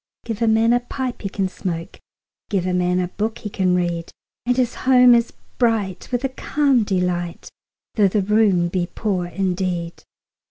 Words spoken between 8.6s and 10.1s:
be poor indeed.